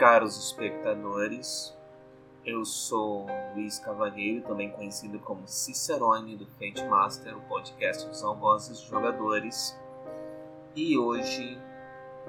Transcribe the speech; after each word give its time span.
caros 0.00 0.34
espectadores. 0.38 1.76
Eu 2.42 2.64
sou 2.64 3.26
Luiz 3.54 3.78
Cavalheiro, 3.78 4.40
também 4.40 4.70
conhecido 4.70 5.18
como 5.18 5.46
Cicerone 5.46 6.38
do 6.38 6.46
Fate 6.46 6.82
Master, 6.86 7.36
o 7.36 7.40
podcast 7.42 8.08
dos 8.08 8.24
algozes 8.24 8.80
jogadores. 8.80 9.78
E 10.74 10.96
hoje 10.96 11.60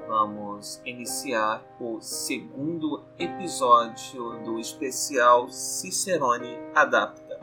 vamos 0.05 0.81
iniciar 0.83 1.63
o 1.79 2.01
segundo 2.01 3.05
episódio 3.17 4.43
do 4.43 4.59
especial 4.59 5.47
Cicerone 5.49 6.57
Adapta. 6.75 7.39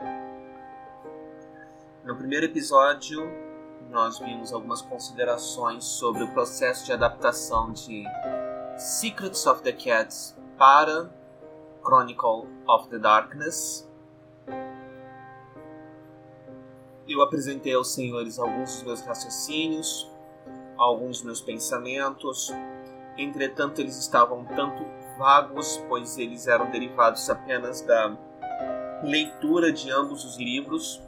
No 2.05 2.15
primeiro 2.15 2.45
episódio, 2.45 3.27
nós 3.89 4.19
vimos 4.19 4.53
algumas 4.53 4.83
considerações 4.83 5.85
sobre 5.85 6.21
o 6.21 6.31
processo 6.33 6.85
de 6.85 6.93
adaptação 6.93 7.71
de 7.71 8.03
Secrets 8.79 9.45
of 9.45 9.61
the 9.61 9.73
Cats 9.73 10.37
para 10.57 11.09
Chronicle 11.83 12.47
of 12.65 12.87
the 12.89 12.97
Darkness. 12.97 13.85
Eu 17.05 17.21
apresentei 17.21 17.73
aos 17.73 17.93
senhores 17.93 18.39
alguns 18.39 18.75
dos 18.75 18.83
meus 18.83 19.01
raciocínios, 19.01 20.09
alguns 20.77 21.17
dos 21.17 21.25
meus 21.25 21.41
pensamentos. 21.41 22.53
Entretanto, 23.17 23.81
eles 23.81 23.97
estavam 23.97 24.45
tanto 24.45 24.85
vagos, 25.17 25.75
pois 25.89 26.17
eles 26.17 26.47
eram 26.47 26.71
derivados 26.71 27.29
apenas 27.29 27.81
da 27.81 28.17
leitura 29.03 29.73
de 29.73 29.91
ambos 29.91 30.23
os 30.23 30.37
livros, 30.37 31.01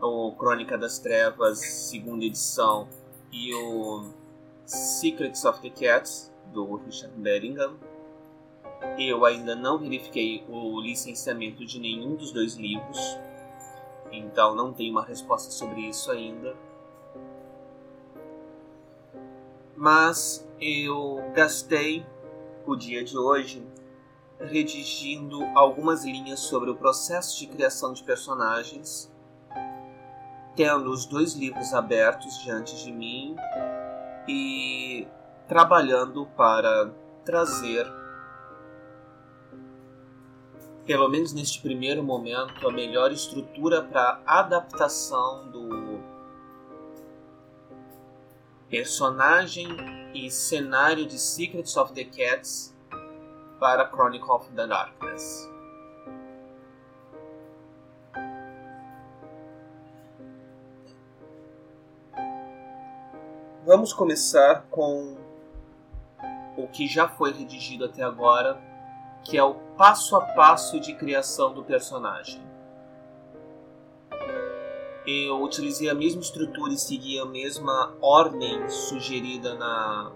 o 0.00 0.32
Crônica 0.32 0.78
das 0.78 0.98
Trevas, 0.98 1.58
segunda 1.58 2.24
edição, 2.24 2.88
e 3.30 3.54
o 3.54 4.08
Secrets 4.64 5.44
of 5.44 5.60
the 5.60 5.68
Cats, 5.68 6.32
do 6.52 6.76
Richard 6.76 7.14
Bellingham. 7.16 7.74
Eu 8.98 9.24
ainda 9.24 9.54
não 9.54 9.78
verifiquei 9.78 10.44
o 10.48 10.80
licenciamento 10.80 11.64
de 11.64 11.80
nenhum 11.80 12.14
dos 12.14 12.32
dois 12.32 12.54
livros, 12.54 12.98
então 14.12 14.54
não 14.54 14.72
tenho 14.72 14.92
uma 14.92 15.04
resposta 15.04 15.50
sobre 15.50 15.80
isso 15.80 16.10
ainda. 16.10 16.54
Mas 19.76 20.46
eu 20.60 21.22
gastei 21.34 22.06
o 22.66 22.76
dia 22.76 23.02
de 23.02 23.16
hoje 23.18 23.66
redigindo 24.40 25.42
algumas 25.54 26.04
linhas 26.04 26.40
sobre 26.40 26.70
o 26.70 26.74
processo 26.74 27.38
de 27.38 27.46
criação 27.46 27.92
de 27.92 28.02
personagens, 28.02 29.10
tendo 30.54 30.90
os 30.90 31.06
dois 31.06 31.34
livros 31.34 31.72
abertos 31.74 32.38
diante 32.42 32.76
de 32.84 32.92
mim 32.92 33.36
e 34.28 35.06
trabalhando 35.46 36.26
para 36.36 36.90
trazer, 37.24 37.86
pelo 40.86 41.08
menos 41.08 41.32
neste 41.32 41.60
primeiro 41.60 42.02
momento, 42.02 42.66
a 42.66 42.72
melhor 42.72 43.12
estrutura 43.12 43.82
para 43.82 44.20
adaptação 44.26 45.48
do 45.50 46.02
personagem 48.68 49.68
e 50.14 50.30
cenário 50.30 51.06
de 51.06 51.18
Secrets 51.18 51.76
of 51.76 51.92
the 51.92 52.04
Cats 52.04 52.74
para 53.60 53.88
Chronicle 53.88 54.30
of 54.30 54.50
the 54.52 54.66
Darkness. 54.66 55.50
Vamos 63.64 63.94
começar 63.94 64.66
com 64.70 65.16
o 66.56 66.68
que 66.68 66.86
já 66.86 67.08
foi 67.08 67.32
redigido 67.32 67.84
até 67.84 68.02
agora, 68.02 68.60
que 69.24 69.36
é 69.36 69.42
o 69.42 69.54
passo 69.76 70.16
a 70.16 70.20
passo 70.20 70.78
de 70.78 70.94
criação 70.94 71.52
do 71.52 71.64
personagem. 71.64 72.42
Eu 75.06 75.42
utilizei 75.42 75.90
a 75.90 75.94
mesma 75.94 76.22
estrutura 76.22 76.72
e 76.72 76.78
segui 76.78 77.18
a 77.18 77.26
mesma 77.26 77.94
ordem 78.00 78.68
sugerida 78.68 79.54
na, 79.54 80.12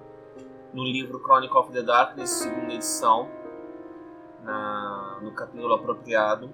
no 0.72 0.82
livro 0.82 1.20
Chronicle 1.20 1.58
of 1.58 1.72
the 1.72 1.82
Darkness, 1.82 2.30
segunda 2.30 2.72
edição, 2.72 3.28
na, 4.42 5.18
no 5.20 5.32
capítulo 5.32 5.74
apropriado. 5.74 6.50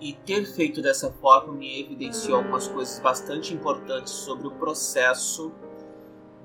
E 0.00 0.12
ter 0.12 0.44
feito 0.44 0.82
dessa 0.82 1.10
forma 1.12 1.54
me 1.54 1.80
evidenciou 1.80 2.36
algumas 2.36 2.68
coisas 2.68 3.00
bastante 3.00 3.54
importantes 3.54 4.12
sobre 4.12 4.46
o 4.46 4.50
processo 4.50 5.50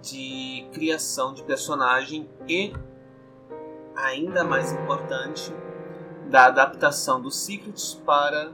de 0.03 0.67
criação 0.73 1.33
de 1.33 1.41
personagem 1.43 2.29
e, 2.47 2.73
ainda 3.95 4.43
mais 4.43 4.73
importante, 4.73 5.49
da 6.29 6.47
adaptação 6.47 7.21
dos 7.21 7.37
Secrets 7.37 7.93
para 8.05 8.51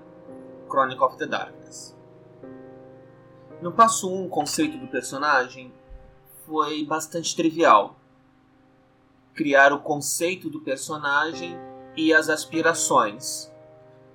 Chronicle 0.69 1.03
of 1.03 1.17
the 1.17 1.25
Darkness. 1.25 1.97
No 3.61 3.71
passo 3.71 4.07
1, 4.09 4.15
um, 4.15 4.25
o 4.27 4.29
conceito 4.29 4.77
do 4.77 4.87
personagem 4.87 5.73
foi 6.45 6.85
bastante 6.85 7.35
trivial. 7.35 7.95
Criar 9.33 9.73
o 9.73 9.79
conceito 9.79 10.51
do 10.51 10.61
personagem 10.61 11.57
e 11.95 12.13
as 12.13 12.29
aspirações. 12.29 13.51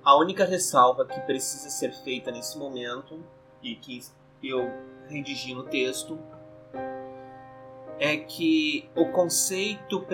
A 0.03 0.17
única 0.17 0.45
ressalva 0.45 1.05
que 1.05 1.19
precisa 1.21 1.69
ser 1.69 1.91
feita 1.91 2.31
nesse 2.31 2.57
momento 2.57 3.21
e 3.61 3.75
que 3.75 3.99
eu 4.41 4.71
redigi 5.09 5.53
no 5.53 5.63
texto 5.63 6.17
é 7.99 8.17
que 8.17 8.89
o 8.95 9.05
conceito 9.11 10.05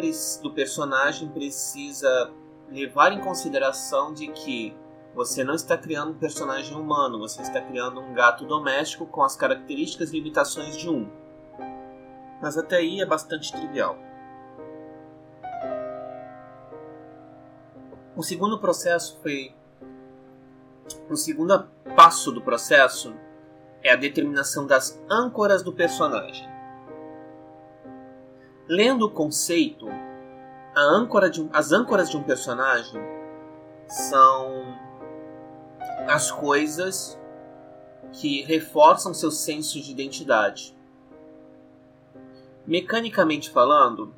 do 0.41 0.53
personagem 0.53 1.29
precisa 1.29 2.31
levar 2.69 3.11
em 3.11 3.19
consideração 3.19 4.13
de 4.13 4.27
que 4.27 4.75
você 5.13 5.43
não 5.43 5.55
está 5.55 5.77
criando 5.77 6.11
um 6.11 6.17
personagem 6.17 6.75
humano, 6.75 7.19
você 7.19 7.41
está 7.41 7.59
criando 7.59 7.99
um 7.99 8.13
gato 8.13 8.45
doméstico 8.45 9.05
com 9.05 9.23
as 9.23 9.35
características 9.35 10.11
e 10.11 10.17
limitações 10.17 10.77
de 10.77 10.89
um. 10.89 11.09
Mas 12.41 12.57
até 12.57 12.77
aí 12.77 13.01
é 13.01 13.05
bastante 13.05 13.51
trivial. 13.51 13.97
O 18.15 18.23
segundo 18.23 18.59
processo 18.59 19.19
foi. 19.21 19.53
O 21.09 21.15
segundo 21.15 21.67
passo 21.95 22.31
do 22.31 22.41
processo 22.41 23.13
é 23.83 23.91
a 23.91 23.95
determinação 23.95 24.65
das 24.65 25.01
âncoras 25.09 25.63
do 25.63 25.73
personagem. 25.73 26.50
Lendo 28.73 29.07
o 29.07 29.11
conceito, 29.11 29.85
âncora 30.73 31.29
um, 31.41 31.49
as 31.51 31.73
âncoras 31.73 32.09
de 32.09 32.15
um 32.15 32.23
personagem 32.23 33.01
são 33.85 34.63
as 36.07 36.31
coisas 36.31 37.19
que 38.13 38.43
reforçam 38.43 39.13
seu 39.13 39.29
senso 39.29 39.77
de 39.81 39.91
identidade. 39.91 40.73
Mecanicamente 42.65 43.49
falando, 43.49 44.15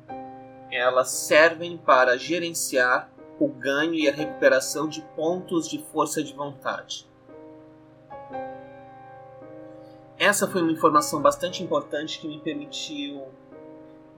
elas 0.70 1.08
servem 1.08 1.76
para 1.76 2.16
gerenciar 2.16 3.10
o 3.40 3.48
ganho 3.48 3.94
e 3.94 4.08
a 4.08 4.12
recuperação 4.12 4.88
de 4.88 5.02
pontos 5.16 5.68
de 5.68 5.84
força 5.90 6.22
de 6.22 6.32
vontade. 6.32 7.10
Essa 10.16 10.46
foi 10.46 10.62
uma 10.62 10.70
informação 10.70 11.20
bastante 11.20 11.60
importante 11.60 12.20
que 12.20 12.28
me 12.28 12.38
permitiu 12.38 13.32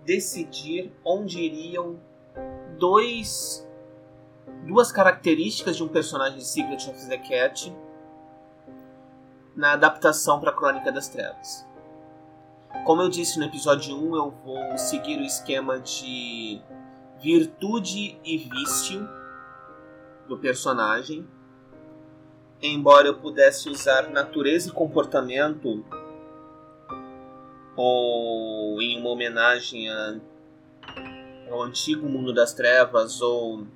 decidir 0.06 0.93
onde 1.05 1.41
iriam 1.41 1.99
dois 2.78 3.67
duas 4.65 4.93
características 4.93 5.77
de 5.77 5.83
um 5.83 5.89
personagem 5.89 6.39
de 6.39 6.44
Secret 6.44 6.89
of 6.89 7.09
the 7.09 7.19
Cat 7.19 7.75
na 9.55 9.72
adaptação 9.72 10.39
para 10.39 10.50
a 10.50 10.55
Crônica 10.55 10.93
das 10.93 11.09
Trevas. 11.09 11.67
Como 12.84 13.03
eu 13.03 13.09
disse 13.09 13.39
no 13.39 13.44
episódio 13.44 13.97
1, 13.97 14.17
eu 14.17 14.31
vou 14.31 14.78
seguir 14.78 15.19
o 15.19 15.25
esquema 15.25 15.81
de 15.81 16.61
virtude 17.20 18.19
e 18.25 18.38
vício 18.38 19.09
do 20.29 20.38
personagem. 20.38 21.26
Embora 22.62 23.09
eu 23.09 23.19
pudesse 23.19 23.69
usar 23.69 24.11
natureza 24.11 24.69
e 24.69 24.73
comportamento 24.73 25.85
ou 27.76 28.81
em 28.81 28.99
uma 28.99 29.11
homenagem 29.11 29.88
a, 29.88 30.17
ao 31.50 31.62
antigo 31.62 32.08
mundo 32.08 32.32
das 32.32 32.55
trevas, 32.55 33.20
ou 33.20 33.67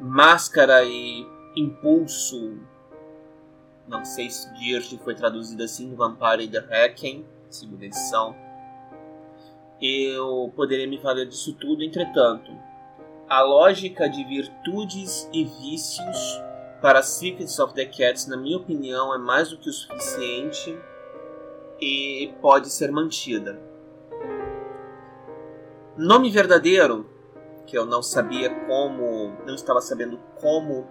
máscara 0.00 0.84
e 0.84 1.26
impulso. 1.56 2.58
Não 3.88 4.04
sei 4.04 4.28
se 4.28 4.52
Dirge 4.54 4.98
foi 4.98 5.14
traduzido 5.14 5.62
assim, 5.62 5.94
Vampire 5.94 6.48
the 6.48 6.58
Hacking, 6.58 7.24
segunda 7.48 7.86
edição. 7.86 8.36
Eu 9.80 10.52
poderia 10.56 10.86
me 10.86 10.98
valer 10.98 11.26
disso 11.26 11.54
tudo, 11.54 11.82
entretanto, 11.82 12.50
a 13.28 13.42
lógica 13.42 14.08
de 14.08 14.24
virtudes 14.24 15.28
e 15.32 15.44
vícios 15.44 16.40
para 16.80 17.02
Secrets 17.02 17.58
of 17.58 17.74
the 17.74 17.84
Cats, 17.84 18.26
na 18.26 18.36
minha 18.36 18.56
opinião, 18.56 19.14
é 19.14 19.18
mais 19.18 19.50
do 19.50 19.58
que 19.58 19.68
o 19.68 19.72
suficiente 19.72 20.78
e 21.80 22.32
pode 22.40 22.70
ser 22.70 22.90
mantida. 22.90 23.60
Nome 25.96 26.30
verdadeiro, 26.30 27.06
que 27.66 27.76
eu 27.76 27.86
não 27.86 28.02
sabia 28.02 28.50
como, 28.66 29.32
não 29.46 29.54
estava 29.54 29.80
sabendo 29.80 30.18
como 30.40 30.86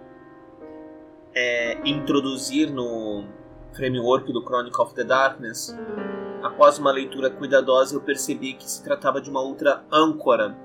é, 1.34 1.78
introduzir 1.84 2.70
no 2.70 3.24
framework 3.72 4.32
do 4.32 4.42
Chronicle 4.42 4.82
of 4.82 4.94
the 4.94 5.04
Darkness. 5.04 5.76
Após 6.42 6.78
uma 6.78 6.90
leitura 6.90 7.30
cuidadosa, 7.30 7.94
eu 7.94 8.00
percebi 8.00 8.54
que 8.54 8.68
se 8.68 8.82
tratava 8.82 9.20
de 9.20 9.30
uma 9.30 9.40
outra 9.40 9.84
âncora, 9.92 10.56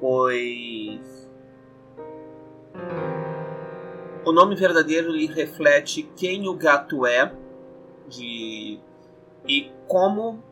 pois 0.00 1.24
o 4.24 4.32
nome 4.32 4.54
verdadeiro 4.56 5.12
lhe 5.12 5.26
reflete 5.26 6.02
quem 6.16 6.48
o 6.48 6.54
gato 6.54 7.06
é 7.06 7.32
de 8.08 8.80
e 9.46 9.70
como 9.86 10.42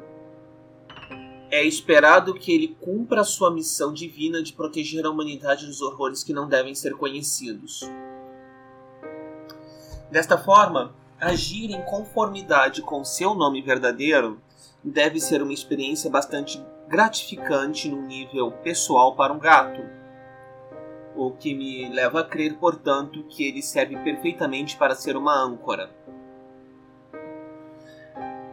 é 1.50 1.64
esperado 1.64 2.34
que 2.34 2.52
ele 2.52 2.76
cumpra 2.80 3.24
sua 3.24 3.50
missão 3.50 3.92
divina 3.92 4.42
de 4.42 4.52
proteger 4.52 5.04
a 5.04 5.10
humanidade 5.10 5.66
dos 5.66 5.80
horrores 5.80 6.24
que 6.24 6.32
não 6.32 6.48
devem 6.48 6.74
ser 6.74 6.94
conhecidos. 6.94 7.80
Desta 10.10 10.38
forma, 10.38 10.94
agir 11.20 11.70
em 11.70 11.82
conformidade 11.82 12.82
com 12.82 13.04
seu 13.04 13.34
nome 13.34 13.60
verdadeiro 13.62 14.40
deve 14.82 15.20
ser 15.20 15.42
uma 15.42 15.52
experiência 15.52 16.10
bastante 16.10 16.62
gratificante 16.88 17.88
no 17.88 18.02
nível 18.02 18.50
pessoal 18.62 19.14
para 19.14 19.32
um 19.32 19.38
gato 19.38 20.02
o 21.14 21.30
que 21.30 21.54
me 21.54 21.88
leva 21.88 22.20
a 22.20 22.24
crer, 22.24 22.54
portanto, 22.54 23.22
que 23.24 23.44
ele 23.44 23.62
serve 23.62 23.96
perfeitamente 23.98 24.76
para 24.76 24.94
ser 24.94 25.16
uma 25.16 25.34
âncora. 25.34 25.90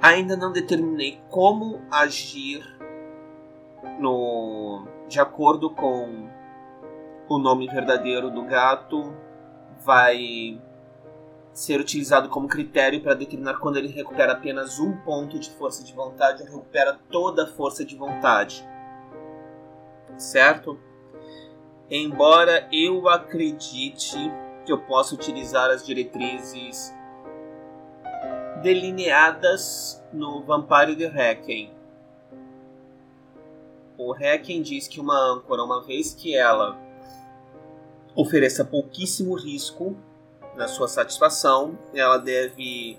Ainda 0.01 0.37
não 0.37 0.51
determinei 0.51 1.19
como 1.29 1.81
agir 1.91 2.63
no 3.99 4.87
de 5.07 5.19
acordo 5.19 5.69
com 5.71 6.29
o 7.27 7.37
nome 7.37 7.67
verdadeiro 7.67 8.29
do 8.29 8.43
gato 8.43 9.13
vai 9.83 10.59
ser 11.51 11.79
utilizado 11.79 12.29
como 12.29 12.47
critério 12.47 13.01
para 13.01 13.13
determinar 13.13 13.59
quando 13.59 13.77
ele 13.77 13.89
recupera 13.89 14.33
apenas 14.33 14.79
um 14.79 14.95
ponto 14.97 15.37
de 15.37 15.49
força 15.49 15.83
de 15.83 15.93
vontade 15.93 16.43
ou 16.43 16.47
recupera 16.47 16.97
toda 17.11 17.43
a 17.43 17.47
força 17.47 17.83
de 17.83 17.95
vontade. 17.95 18.65
Certo? 20.17 20.79
Embora 21.89 22.69
eu 22.71 23.09
acredite 23.09 24.17
que 24.65 24.71
eu 24.71 24.77
possa 24.77 25.15
utilizar 25.15 25.69
as 25.69 25.85
diretrizes 25.85 26.93
delineadas 28.61 30.03
no 30.11 30.43
Vampire 30.43 30.95
de 30.95 31.07
Requiem. 31.07 31.71
O 33.97 34.11
Requiem 34.11 34.61
diz 34.61 34.87
que 34.87 34.99
uma 34.99 35.17
âncora, 35.17 35.63
uma 35.63 35.83
vez 35.83 36.13
que 36.13 36.35
ela 36.35 36.77
ofereça 38.15 38.63
pouquíssimo 38.63 39.35
risco 39.35 39.95
na 40.55 40.67
sua 40.67 40.87
satisfação, 40.87 41.77
ela 41.93 42.17
deve 42.17 42.97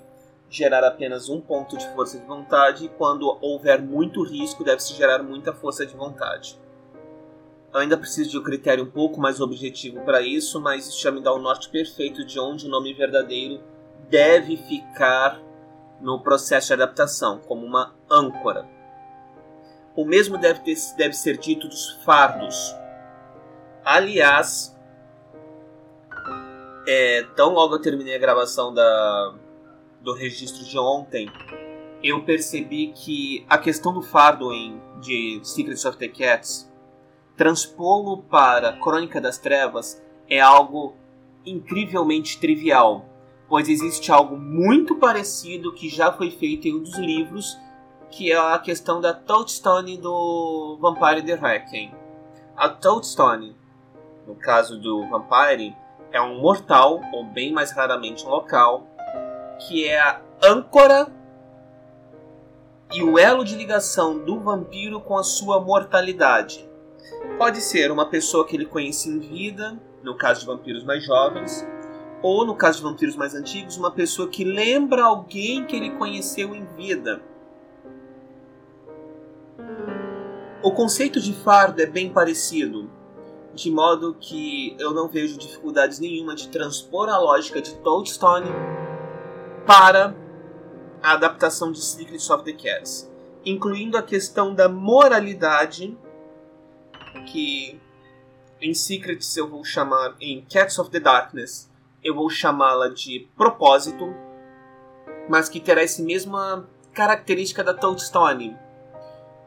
gerar 0.48 0.82
apenas 0.84 1.28
um 1.28 1.40
ponto 1.40 1.76
de 1.76 1.88
força 1.90 2.18
de 2.18 2.26
vontade, 2.26 2.86
e 2.86 2.88
quando 2.88 3.38
houver 3.40 3.80
muito 3.80 4.22
risco, 4.22 4.64
deve-se 4.64 4.94
gerar 4.94 5.22
muita 5.22 5.52
força 5.52 5.86
de 5.86 5.94
vontade. 5.94 6.58
Eu 7.72 7.80
ainda 7.80 7.96
preciso 7.96 8.30
de 8.30 8.38
um 8.38 8.42
critério 8.42 8.82
um 8.84 8.90
pouco 8.90 9.20
mais 9.20 9.40
objetivo 9.40 10.00
para 10.00 10.20
isso, 10.20 10.60
mas 10.60 10.88
isso 10.88 11.00
já 11.00 11.10
me 11.10 11.20
dá 11.20 11.32
o 11.32 11.38
norte 11.38 11.68
perfeito 11.68 12.24
de 12.24 12.38
onde 12.40 12.66
o 12.66 12.68
nome 12.68 12.92
verdadeiro 12.92 13.62
deve 14.08 14.56
ficar 14.56 15.40
no 16.00 16.20
processo 16.20 16.68
de 16.68 16.74
adaptação, 16.74 17.40
como 17.46 17.66
uma 17.66 17.94
âncora. 18.10 18.66
O 19.94 20.04
mesmo 20.04 20.38
deve, 20.38 20.60
ter, 20.60 20.76
deve 20.96 21.14
ser 21.14 21.36
dito 21.36 21.68
dos 21.68 22.02
fardos. 22.04 22.74
Aliás, 23.84 24.76
é, 26.86 27.22
tão 27.36 27.52
logo 27.52 27.74
eu 27.74 27.80
terminei 27.80 28.14
a 28.14 28.18
gravação 28.18 28.72
da, 28.72 29.34
do 30.00 30.14
registro 30.14 30.64
de 30.64 30.78
ontem, 30.78 31.30
eu 32.02 32.24
percebi 32.24 32.92
que 32.94 33.44
a 33.48 33.58
questão 33.58 33.92
do 33.92 34.00
fardo 34.00 34.52
em, 34.52 34.80
de 35.00 35.40
Secrets 35.42 35.84
of 35.84 35.98
the 35.98 36.08
Cats 36.08 36.70
transpô-lo 37.36 38.22
para 38.22 38.72
Crônica 38.78 39.20
das 39.20 39.38
Trevas 39.38 40.02
é 40.28 40.40
algo 40.40 40.94
incrivelmente 41.44 42.38
trivial, 42.38 43.04
pois 43.50 43.68
existe 43.68 44.12
algo 44.12 44.36
muito 44.36 44.94
parecido 44.94 45.74
que 45.74 45.88
já 45.88 46.12
foi 46.12 46.30
feito 46.30 46.68
em 46.68 46.76
um 46.76 46.82
dos 46.84 46.96
livros, 46.96 47.58
que 48.08 48.30
é 48.30 48.38
a 48.38 48.56
questão 48.60 49.00
da 49.00 49.12
Toadstone 49.12 49.96
do 49.96 50.78
Vampire 50.80 51.20
the 51.20 51.34
Requiem. 51.34 51.92
A 52.56 52.68
Toadstone, 52.68 53.56
no 54.24 54.36
caso 54.36 54.78
do 54.78 55.04
Vampire, 55.08 55.76
é 56.12 56.22
um 56.22 56.40
mortal, 56.40 57.00
ou 57.12 57.24
bem 57.24 57.52
mais 57.52 57.72
raramente 57.72 58.24
um 58.24 58.30
local, 58.30 58.86
que 59.66 59.88
é 59.88 59.98
a 59.98 60.20
âncora 60.44 61.08
e 62.92 63.02
o 63.02 63.18
elo 63.18 63.44
de 63.44 63.56
ligação 63.56 64.18
do 64.24 64.38
vampiro 64.38 65.00
com 65.00 65.18
a 65.18 65.24
sua 65.24 65.60
mortalidade. 65.60 66.68
Pode 67.36 67.60
ser 67.60 67.90
uma 67.90 68.06
pessoa 68.06 68.46
que 68.46 68.54
ele 68.54 68.66
conhece 68.66 69.08
em 69.08 69.18
vida, 69.18 69.76
no 70.04 70.16
caso 70.16 70.40
de 70.40 70.46
vampiros 70.46 70.84
mais 70.84 71.04
jovens, 71.04 71.66
ou 72.22 72.44
no 72.44 72.54
caso 72.54 72.78
de 72.78 72.84
vampiros 72.84 73.16
mais 73.16 73.34
antigos, 73.34 73.76
uma 73.76 73.90
pessoa 73.90 74.28
que 74.28 74.44
lembra 74.44 75.04
alguém 75.04 75.64
que 75.64 75.74
ele 75.74 75.90
conheceu 75.90 76.54
em 76.54 76.64
vida. 76.76 77.22
O 80.62 80.70
conceito 80.72 81.20
de 81.20 81.32
fardo 81.32 81.80
é 81.80 81.86
bem 81.86 82.12
parecido, 82.12 82.90
de 83.54 83.70
modo 83.70 84.14
que 84.20 84.76
eu 84.78 84.92
não 84.92 85.08
vejo 85.08 85.38
dificuldades 85.38 85.98
nenhuma 85.98 86.34
de 86.34 86.48
transpor 86.48 87.08
a 87.08 87.18
lógica 87.18 87.62
de 87.62 87.74
Toadstone 87.76 88.50
para 89.66 90.14
a 91.02 91.12
adaptação 91.12 91.72
de 91.72 91.80
Secrets 91.82 92.28
of 92.28 92.44
the 92.44 92.52
Cats, 92.52 93.10
incluindo 93.44 93.96
a 93.96 94.02
questão 94.02 94.54
da 94.54 94.68
moralidade 94.68 95.96
que 97.32 97.80
em 98.60 98.74
Secrets 98.74 99.34
eu 99.38 99.48
vou 99.48 99.64
chamar, 99.64 100.14
em 100.20 100.44
Cats 100.44 100.78
of 100.78 100.90
the 100.90 101.00
Darkness, 101.00 101.69
eu 102.02 102.14
vou 102.14 102.28
chamá-la 102.28 102.88
de 102.88 103.28
propósito, 103.36 104.14
mas 105.28 105.48
que 105.48 105.60
terá 105.60 105.82
essa 105.82 106.02
mesma 106.02 106.68
característica 106.92 107.62
da 107.62 107.74
Toadstone. 107.74 108.56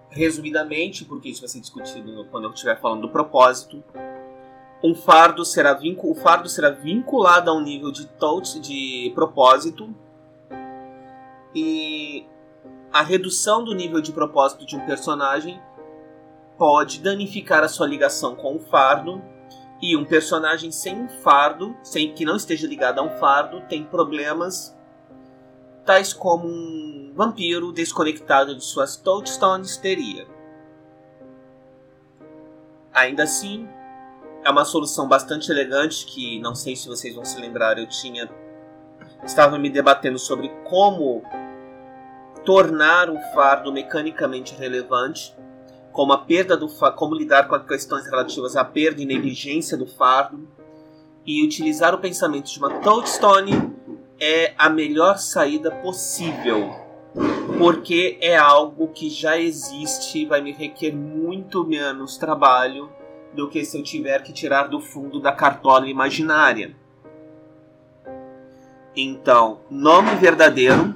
Resumidamente, 0.10 1.06
porque 1.06 1.30
isso 1.30 1.42
vai 1.42 1.50
ser 1.50 1.60
discutido 1.60 2.26
quando 2.30 2.44
eu 2.46 2.52
estiver 2.52 2.80
falando 2.80 3.02
do 3.02 3.10
propósito, 3.10 3.84
um 4.84 4.94
fardo 4.94 5.46
será 5.46 5.74
vincu 5.74 6.12
o 6.12 6.16
fardo 6.16 6.50
será 6.50 6.70
vinculado 6.70 7.50
a 7.50 7.54
um 7.54 7.62
nível 7.62 7.92
de 7.92 8.06
touch, 8.06 8.60
de 8.60 9.12
propósito 9.16 9.96
e 11.56 12.26
a 12.92 13.02
redução 13.02 13.64
do 13.64 13.74
nível 13.74 14.02
de 14.02 14.12
propósito 14.12 14.66
de 14.66 14.76
um 14.76 14.86
personagem 14.86 15.60
pode 16.58 17.00
danificar 17.00 17.64
a 17.64 17.68
sua 17.68 17.88
ligação 17.88 18.36
com 18.36 18.56
o 18.56 18.60
fardo. 18.60 19.22
E 19.84 19.98
um 19.98 20.06
personagem 20.06 20.72
sem 20.72 20.98
um 20.98 21.10
fardo, 21.10 21.76
sem 21.84 22.14
que 22.14 22.24
não 22.24 22.38
esteja 22.38 22.66
ligado 22.66 23.00
a 23.00 23.02
um 23.02 23.10
fardo, 23.18 23.60
tem 23.68 23.84
problemas 23.84 24.74
tais 25.86 26.14
como 26.14 26.48
um 26.48 27.12
vampiro 27.14 27.74
desconectado 27.74 28.56
de 28.56 28.64
suas 28.64 28.96
touchstones 28.96 29.76
teria. 29.76 30.26
Ainda 32.94 33.24
assim, 33.24 33.68
é 34.46 34.50
uma 34.50 34.64
solução 34.64 35.06
bastante 35.06 35.52
elegante 35.52 36.06
que 36.06 36.40
não 36.40 36.56
sei 36.56 36.78
se 36.78 36.88
vocês 36.88 37.14
vão 37.14 37.26
se 37.26 37.38
lembrar, 37.42 37.78
eu 37.78 37.86
tinha 37.86 38.32
estava 39.26 39.60
me 39.60 39.70
debatendo 39.70 40.18
sobre 40.18 40.48
como 40.64 41.24
tornar 42.46 43.10
o 43.10 43.20
fardo 43.34 43.70
mecanicamente 43.70 44.56
relevante 44.56 45.36
como 45.94 46.12
a 46.12 46.18
perda 46.18 46.58
do 46.58 46.68
como 46.96 47.16
lidar 47.16 47.48
com 47.48 47.56
as 47.56 47.66
questões 47.66 48.06
relativas 48.06 48.58
à 48.58 48.66
perda 48.66 49.02
e 49.02 49.06
negligência 49.06 49.78
do 49.78 49.86
fardo 49.86 50.46
e 51.26 51.46
utilizar 51.46 51.94
o 51.94 52.00
pensamento 52.00 52.52
de 52.52 52.60
uma 52.60 52.82
Toadstone 52.82 53.72
é 54.20 54.54
a 54.58 54.70
melhor 54.70 55.18
saída 55.18 55.72
possível 55.72 56.84
porque 57.60 58.18
é 58.20 58.36
algo 58.36 58.88
que 58.88 59.10
já 59.10 59.38
existe 59.38 60.20
e 60.20 60.26
vai 60.26 60.42
me 60.42 60.52
requer 60.52 60.92
muito 60.92 61.64
menos 61.64 62.18
trabalho 62.18 62.90
do 63.34 63.48
que 63.48 63.64
se 63.64 63.78
eu 63.78 63.84
tiver 63.84 64.24
que 64.24 64.34
tirar 64.34 64.68
do 64.68 64.80
fundo 64.80 65.20
da 65.20 65.32
cartola 65.32 65.88
imaginária. 65.88 66.76
Então, 68.96 69.60
nome 69.70 70.16
verdadeiro 70.16 70.96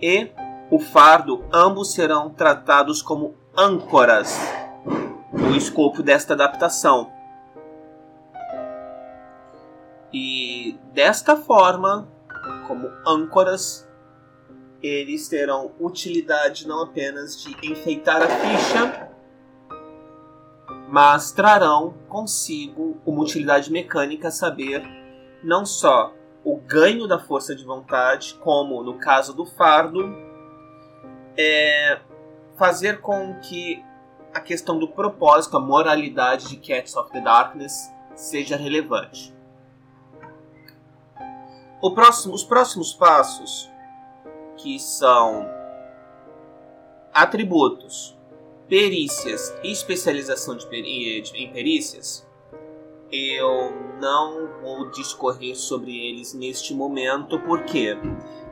e 0.00 0.28
o 0.70 0.78
fardo 0.78 1.44
ambos 1.52 1.92
serão 1.92 2.30
tratados 2.30 3.00
como 3.00 3.34
âncoras 3.56 4.38
no 5.32 5.54
escopo 5.54 6.02
desta 6.02 6.32
adaptação. 6.32 7.12
E 10.12 10.78
desta 10.92 11.36
forma, 11.36 12.08
como 12.66 12.90
âncoras, 13.06 13.88
eles 14.82 15.28
terão 15.28 15.72
utilidade 15.78 16.66
não 16.66 16.82
apenas 16.82 17.40
de 17.40 17.70
enfeitar 17.70 18.22
a 18.22 18.28
ficha, 18.28 19.10
mas 20.88 21.32
trarão 21.32 21.94
consigo 22.08 22.96
uma 23.06 23.22
utilidade 23.22 23.70
mecânica 23.70 24.30
saber 24.30 24.82
não 25.42 25.64
só 25.64 26.12
o 26.44 26.56
ganho 26.56 27.06
da 27.06 27.18
força 27.18 27.54
de 27.54 27.64
vontade, 27.64 28.34
como 28.42 28.82
no 28.82 28.98
caso 28.98 29.32
do 29.32 29.46
fardo, 29.46 30.14
é 31.36 32.00
fazer 32.56 33.00
com 33.00 33.34
que 33.40 33.84
a 34.32 34.40
questão 34.40 34.78
do 34.78 34.88
propósito, 34.88 35.56
a 35.56 35.60
moralidade 35.60 36.48
de 36.48 36.56
Cats 36.56 36.96
of 36.96 37.10
the 37.10 37.20
Darkness 37.20 37.92
seja 38.14 38.56
relevante. 38.56 39.34
Próximo, 41.94 42.34
os 42.34 42.44
próximos 42.44 42.94
passos, 42.94 43.70
que 44.56 44.78
são 44.78 45.46
atributos, 47.12 48.16
perícias 48.68 49.54
e 49.62 49.70
especialização 49.70 50.56
de 50.56 50.66
em 51.34 51.52
perícias, 51.52 52.26
eu 53.10 53.72
não 54.00 54.48
vou 54.62 54.90
discorrer 54.90 55.54
sobre 55.54 56.08
eles 56.08 56.32
neste 56.32 56.72
momento, 56.72 57.38
porque 57.40 57.94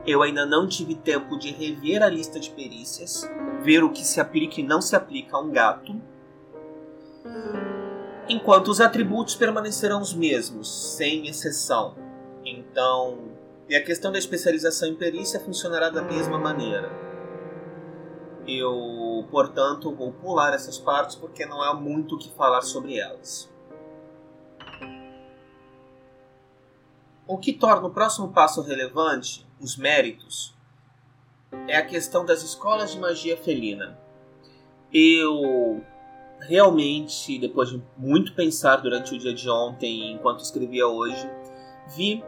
eu 0.07 0.23
ainda 0.23 0.47
não 0.47 0.67
tive 0.67 0.95
tempo 0.95 1.39
de 1.39 1.51
rever 1.51 2.03
a 2.03 2.09
lista 2.09 2.41
de 2.41 2.51
perícias, 2.51 3.29
ver 3.63 3.85
o 3.85 3.91
que 3.91 4.05
se 4.05 4.21
aplica 4.21 4.61
e 4.61 4.65
não 4.65 4.81
se 4.81 4.97
aplica 4.97 5.37
a 5.37 5.41
um 5.41 5.51
gato, 5.51 6.01
enquanto 8.29 8.69
os 8.69 8.81
atributos 8.81 9.35
permanecerão 9.35 10.01
os 10.01 10.15
mesmos, 10.15 10.97
sem 10.97 11.27
exceção. 11.27 11.97
Então, 12.45 13.19
e 13.69 13.77
a 13.77 13.85
questão 13.85 14.11
da 14.11 14.19
especialização 14.19 14.89
em 14.89 14.95
perícia 14.95 15.39
funcionará 15.41 15.91
da 15.91 16.03
mesma 16.03 16.39
maneira. 16.39 16.91
Eu, 18.47 19.27
portanto, 19.31 19.95
vou 19.95 20.13
pular 20.13 20.55
essas 20.55 20.79
partes 20.79 21.15
porque 21.15 21.45
não 21.45 21.63
há 21.63 21.75
muito 21.75 22.15
o 22.15 22.19
que 22.19 22.33
falar 22.33 22.63
sobre 22.63 22.99
elas. 22.99 23.49
O 27.27 27.39
que 27.39 27.53
torna 27.53 27.87
o 27.87 27.91
próximo 27.91 28.33
passo 28.33 28.61
relevante, 28.61 29.47
os 29.61 29.77
méritos, 29.77 30.55
é 31.69 31.77
a 31.77 31.85
questão 31.85 32.25
das 32.25 32.43
escolas 32.43 32.93
de 32.93 32.99
magia 32.99 33.37
felina. 33.37 33.99
Eu 34.93 35.83
realmente, 36.41 37.39
depois 37.39 37.69
de 37.69 37.83
muito 37.97 38.35
pensar 38.35 38.77
durante 38.77 39.15
o 39.15 39.19
dia 39.19 39.35
de 39.35 39.49
ontem, 39.49 40.13
enquanto 40.13 40.41
escrevia 40.41 40.87
hoje, 40.87 41.31
vi 41.95 42.25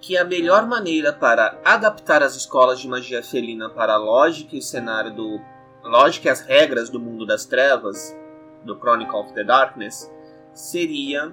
que 0.00 0.16
a 0.16 0.24
melhor 0.24 0.66
maneira 0.66 1.12
para 1.12 1.60
adaptar 1.64 2.22
as 2.22 2.34
escolas 2.34 2.80
de 2.80 2.88
magia 2.88 3.22
felina 3.22 3.68
para 3.68 3.94
a 3.94 3.98
lógica 3.98 4.56
e 4.56 4.58
o 4.58 4.62
cenário 4.62 5.14
do 5.14 5.40
lógica 5.82 6.28
e 6.28 6.30
as 6.30 6.40
regras 6.40 6.88
do 6.88 7.00
mundo 7.00 7.26
das 7.26 7.44
trevas, 7.44 8.16
do 8.64 8.78
Chronicle 8.78 9.16
of 9.16 9.32
the 9.34 9.44
Darkness, 9.44 10.10
seria 10.54 11.32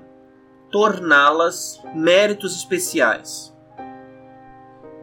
torná-las 0.72 1.82
méritos 1.94 2.56
especiais. 2.56 3.57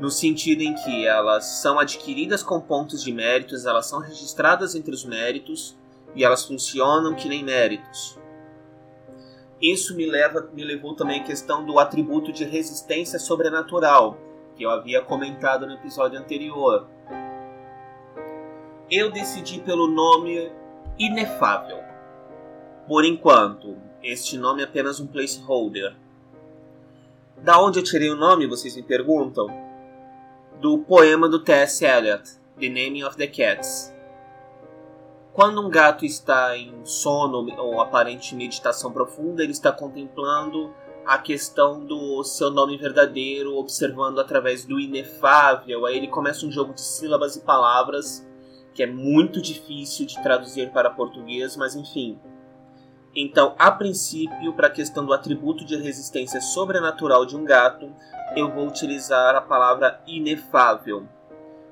No 0.05 0.11
sentido 0.11 0.61
em 0.61 0.75
que 0.75 1.07
elas 1.07 1.63
são 1.63 1.79
adquiridas 1.79 2.43
com 2.43 2.61
pontos 2.61 3.03
de 3.03 3.11
méritos, 3.11 3.65
elas 3.65 3.87
são 3.87 4.01
registradas 4.01 4.75
entre 4.75 4.95
os 4.95 5.03
méritos 5.03 5.75
e 6.15 6.23
elas 6.23 6.45
funcionam 6.45 7.15
que 7.15 7.27
nem 7.27 7.43
méritos. 7.43 8.19
Isso 9.63 9.97
me, 9.97 10.05
leva, 10.05 10.47
me 10.53 10.63
levou 10.63 10.95
também 10.95 11.23
à 11.23 11.25
questão 11.25 11.65
do 11.65 11.79
atributo 11.79 12.35
de 12.35 12.45
resistência 12.45 13.19
sobrenatural, 13.19 14.19
que 14.55 14.63
eu 14.67 14.69
havia 14.69 15.01
comentado 15.01 15.67
no 15.67 15.73
episódio 15.73 16.21
anterior. 16.21 16.87
Eu 18.91 19.11
decidi 19.11 19.59
pelo 19.59 19.87
nome 19.87 20.53
Inefável. 20.99 21.79
Por 22.87 23.07
enquanto, 23.07 23.79
este 24.03 24.37
nome 24.37 24.61
é 24.61 24.67
apenas 24.67 25.01
um 25.01 25.07
placeholder. 25.07 25.97
Da 27.39 27.59
onde 27.59 27.79
eu 27.79 27.83
tirei 27.83 28.11
o 28.11 28.17
nome, 28.17 28.47
vocês 28.47 28.77
me 28.77 28.83
perguntam? 28.83 29.73
Do 30.65 30.79
poema 30.79 31.29
do 31.29 31.41
T.S. 31.41 31.85
Eliot, 31.85 32.23
The 32.59 32.69
Naming 32.71 33.05
of 33.05 33.19
the 33.19 33.27
Cats. 33.27 33.95
Quando 35.35 35.61
um 35.61 35.69
gato 35.69 36.07
está 36.07 36.57
em 36.57 36.87
sono 36.87 37.47
ou 37.59 37.83
aparente 37.83 38.35
meditação 38.35 38.91
profunda, 38.91 39.43
ele 39.43 39.53
está 39.53 39.71
contemplando 39.71 40.75
a 41.05 41.19
questão 41.19 41.85
do 41.85 42.25
seu 42.25 42.51
nome 42.51 42.79
verdadeiro, 42.79 43.59
observando 43.59 44.19
através 44.19 44.65
do 44.65 44.81
inefável. 44.81 45.85
Aí 45.85 45.99
ele 45.99 46.09
começa 46.09 46.47
um 46.47 46.51
jogo 46.51 46.73
de 46.73 46.81
sílabas 46.81 47.37
e 47.37 47.43
palavras 47.43 48.27
que 48.73 48.83
é 48.83 48.87
muito 48.87 49.43
difícil 49.43 50.07
de 50.07 50.15
traduzir 50.23 50.73
para 50.73 50.89
português, 50.89 51.59
mas 51.59 51.77
enfim, 51.77 52.19
então, 53.17 53.55
a 53.59 53.71
princípio, 53.71 54.53
para 54.55 54.67
a 54.67 54.71
questão 54.71 55.05
do 55.07 55.13
atributo 55.13 55.65
de 55.65 55.77
resistência 55.77 56.41
sobrenatural 56.41 57.25
de 57.25 57.37
um 57.37 57.45
gato, 57.45 57.93
eu 58.37 58.51
vou 58.53 58.67
utilizar 58.67 59.37
a 59.37 59.41
palavra 59.41 60.03
inefável, 60.07 61.09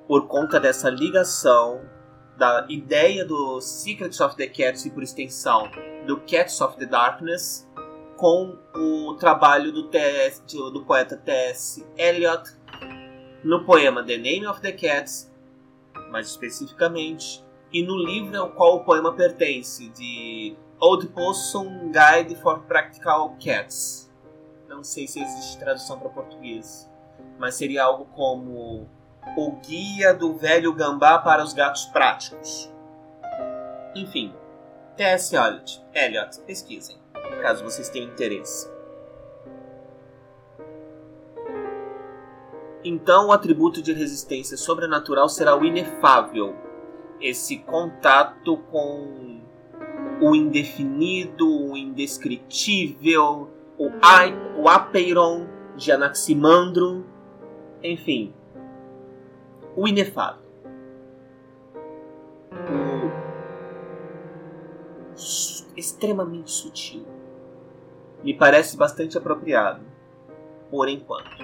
por 0.06 0.28
conta 0.28 0.61
dessa 0.61 0.88
ligação 0.88 1.80
da 2.37 2.66
ideia 2.68 3.25
do 3.25 3.61
Secrets 3.61 4.20
of 4.20 4.37
the 4.37 4.46
Cats 4.46 4.84
e, 4.87 4.90
por 4.90 5.02
extensão, 5.02 5.68
do 6.06 6.20
Cats 6.20 6.61
of 6.61 6.76
the 6.76 6.87
Darkness, 6.87 7.68
com 8.16 8.56
o 8.76 9.14
trabalho 9.14 9.72
do, 9.72 9.88
TS, 9.88 10.42
do 10.46 10.84
poeta 10.84 11.16
T.S. 11.16 11.84
Eliot 11.96 12.50
no 13.42 13.64
poema 13.64 14.04
The 14.04 14.16
Name 14.16 14.46
of 14.46 14.61
the 14.61 14.72
Cats, 14.72 15.32
mais 16.11 16.28
especificamente, 16.28 17.44
e 17.72 17.82
no 17.82 17.96
livro 17.96 18.38
ao 18.38 18.50
qual 18.50 18.76
o 18.76 18.84
poema 18.84 19.12
pertence, 19.12 19.88
de 19.88 20.56
Old 20.82 21.06
Possum 21.10 21.92
Guide 21.92 22.34
for 22.34 22.58
Practical 22.62 23.36
Cats. 23.38 24.12
Não 24.68 24.82
sei 24.82 25.06
se 25.06 25.22
existe 25.22 25.56
tradução 25.56 25.96
para 25.96 26.08
português, 26.08 26.90
mas 27.38 27.54
seria 27.54 27.84
algo 27.84 28.06
como 28.06 28.88
O 29.36 29.52
Guia 29.64 30.12
do 30.12 30.34
Velho 30.36 30.72
Gambá 30.72 31.20
para 31.20 31.40
os 31.40 31.52
Gatos 31.52 31.84
Práticos. 31.84 32.68
Enfim, 33.94 34.34
T.S. 34.96 35.36
Eliot, 35.36 35.86
Eliot, 35.94 36.40
pesquisem, 36.40 36.98
caso 37.40 37.62
vocês 37.62 37.88
tenham 37.88 38.10
interesse. 38.10 38.68
Então, 42.82 43.28
o 43.28 43.32
atributo 43.32 43.80
de 43.80 43.92
resistência 43.92 44.56
sobrenatural 44.56 45.28
será 45.28 45.56
o 45.56 45.64
inefável, 45.64 46.56
esse 47.20 47.58
contato 47.58 48.56
com 48.72 49.31
o 50.22 50.36
indefinido, 50.36 51.48
o 51.48 51.76
indescritível, 51.76 53.50
o, 53.76 53.90
Ai, 54.00 54.32
o 54.56 54.68
Apeiron 54.68 55.48
de 55.76 55.90
Anaximandro, 55.90 57.04
enfim, 57.82 58.32
o 59.74 59.88
inefável. 59.88 60.40
O 62.52 63.10
extremamente 65.76 66.52
sutil. 66.52 67.04
Me 68.22 68.32
parece 68.32 68.76
bastante 68.76 69.18
apropriado, 69.18 69.84
por 70.70 70.88
enquanto. 70.88 71.42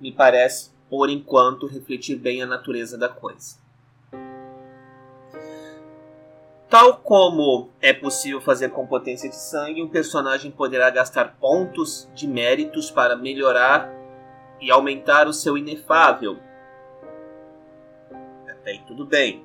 Me 0.00 0.10
parece, 0.10 0.70
por 0.88 1.10
enquanto, 1.10 1.66
refletir 1.66 2.16
bem 2.16 2.40
a 2.40 2.46
natureza 2.46 2.96
da 2.96 3.10
coisa. 3.10 3.63
Tal 6.68 6.96
como 6.96 7.70
é 7.80 7.92
possível 7.92 8.40
fazer 8.40 8.70
com 8.70 8.86
potência 8.86 9.28
de 9.28 9.36
sangue, 9.36 9.82
um 9.82 9.88
personagem 9.88 10.50
poderá 10.50 10.90
gastar 10.90 11.36
pontos 11.38 12.08
de 12.14 12.26
méritos 12.26 12.90
para 12.90 13.16
melhorar 13.16 13.88
e 14.60 14.70
aumentar 14.70 15.28
o 15.28 15.32
seu 15.32 15.56
inefável. 15.58 16.38
Até 18.48 18.72
aí 18.72 18.78
tudo 18.86 19.04
bem. 19.04 19.44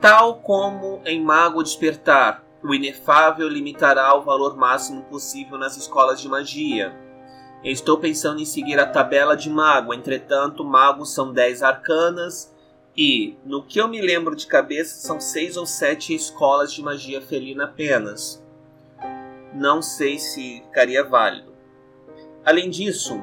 Tal 0.00 0.34
como 0.40 1.00
em 1.06 1.22
Mago 1.22 1.62
Despertar, 1.62 2.44
o 2.62 2.74
inefável 2.74 3.48
limitará 3.48 4.14
o 4.14 4.22
valor 4.22 4.56
máximo 4.56 5.02
possível 5.04 5.56
nas 5.56 5.76
escolas 5.76 6.20
de 6.20 6.28
magia. 6.28 6.94
estou 7.62 7.98
pensando 7.98 8.40
em 8.40 8.44
seguir 8.44 8.78
a 8.78 8.86
tabela 8.86 9.34
de 9.34 9.48
mago, 9.48 9.94
entretanto, 9.94 10.64
magos 10.64 11.14
são 11.14 11.32
10 11.32 11.62
arcanas 11.62 12.53
e, 12.96 13.36
no 13.44 13.64
que 13.64 13.80
eu 13.80 13.88
me 13.88 14.00
lembro 14.00 14.36
de 14.36 14.46
cabeça, 14.46 15.00
são 15.00 15.20
seis 15.20 15.56
ou 15.56 15.66
sete 15.66 16.14
escolas 16.14 16.72
de 16.72 16.80
magia 16.80 17.20
felina 17.20 17.64
apenas. 17.64 18.42
Não 19.52 19.82
sei 19.82 20.18
se 20.18 20.62
ficaria 20.64 21.02
válido. 21.02 21.52
Além 22.44 22.70
disso, 22.70 23.20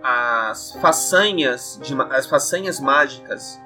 as 0.00 0.72
façanhas, 0.80 1.80
de, 1.82 1.94
as 2.10 2.26
façanhas 2.26 2.78
mágicas 2.78 3.60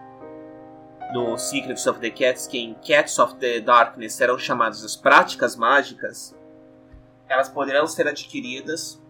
do 1.12 1.36
Secrets 1.36 1.86
of 1.86 2.00
the 2.00 2.10
Cats, 2.10 2.46
que 2.46 2.58
em 2.58 2.74
Cats 2.74 3.18
of 3.18 3.36
the 3.36 3.60
Darkness 3.60 4.14
serão 4.14 4.38
chamadas 4.38 4.82
as 4.82 4.96
práticas 4.96 5.56
mágicas, 5.56 6.34
elas 7.28 7.48
poderão 7.50 7.86
ser 7.86 8.08
adquiridas 8.08 9.00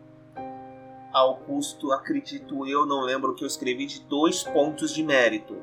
ao 1.12 1.36
custo, 1.36 1.92
acredito 1.92 2.66
eu, 2.66 2.84
não 2.84 3.02
lembro 3.02 3.32
o 3.32 3.34
que 3.34 3.44
eu 3.44 3.46
escrevi, 3.46 3.86
de 3.86 4.00
dois 4.00 4.42
pontos 4.42 4.92
de 4.92 5.02
mérito 5.02 5.56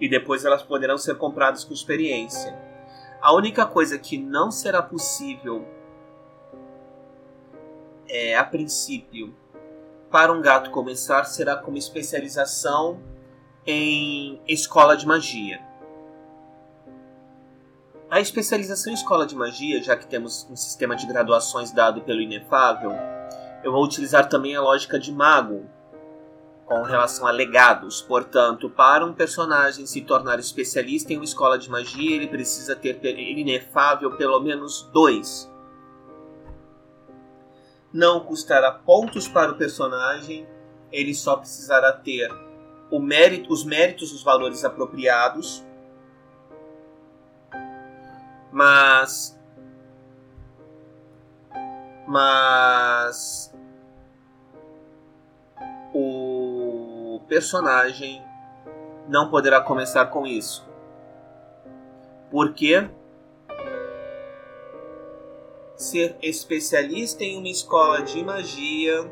e 0.00 0.08
depois 0.08 0.44
elas 0.44 0.62
poderão 0.62 0.96
ser 0.96 1.16
compradas 1.16 1.62
com 1.62 1.74
experiência. 1.74 2.58
A 3.20 3.34
única 3.34 3.66
coisa 3.66 3.98
que 3.98 4.16
não 4.16 4.50
será 4.50 4.80
possível 4.80 5.66
é, 8.08 8.36
a 8.36 8.44
princípio, 8.44 9.34
para 10.10 10.32
um 10.32 10.40
gato 10.40 10.70
começar 10.70 11.24
será 11.24 11.56
como 11.56 11.76
especialização 11.76 13.00
em 13.64 14.40
escola 14.48 14.96
de 14.96 15.06
magia. 15.06 15.60
A 18.10 18.20
especialização 18.20 18.90
em 18.90 18.94
escola 18.94 19.24
de 19.24 19.36
magia, 19.36 19.80
já 19.80 19.96
que 19.96 20.06
temos 20.06 20.48
um 20.50 20.56
sistema 20.56 20.96
de 20.96 21.06
graduações 21.06 21.70
dado 21.70 22.00
pelo 22.00 22.20
Inefável, 22.20 22.92
eu 23.62 23.70
vou 23.70 23.84
utilizar 23.84 24.28
também 24.28 24.56
a 24.56 24.60
lógica 24.60 24.98
de 24.98 25.12
mago 25.12 25.64
com 26.70 26.82
relação 26.82 27.26
a 27.26 27.32
legados. 27.32 28.00
Portanto, 28.00 28.70
para 28.70 29.04
um 29.04 29.12
personagem 29.12 29.86
se 29.86 30.02
tornar 30.02 30.38
especialista 30.38 31.12
em 31.12 31.16
uma 31.16 31.24
escola 31.24 31.58
de 31.58 31.68
magia, 31.68 32.14
ele 32.14 32.28
precisa 32.28 32.76
ter 32.76 33.02
inefável 33.18 34.16
pelo 34.16 34.38
menos 34.38 34.88
dois. 34.92 35.50
Não 37.92 38.20
custará 38.20 38.70
pontos 38.70 39.26
para 39.26 39.50
o 39.50 39.56
personagem, 39.56 40.46
ele 40.92 41.12
só 41.12 41.36
precisará 41.36 41.92
ter 41.92 42.30
mérito, 42.92 43.52
os 43.52 43.64
méritos, 43.64 44.12
os 44.12 44.22
valores 44.22 44.64
apropriados 44.64 45.64
mas. 48.52 49.38
Mas. 52.06 53.49
Personagem 57.30 58.22
não 59.08 59.30
poderá 59.30 59.60
começar 59.60 60.06
com 60.06 60.26
isso. 60.26 60.68
Porque 62.28 62.90
ser 65.76 66.16
especialista 66.20 67.22
em 67.22 67.38
uma 67.38 67.48
escola 67.48 68.02
de 68.02 68.24
magia 68.24 69.08